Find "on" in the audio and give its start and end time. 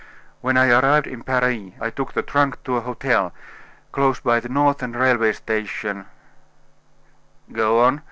7.85-7.99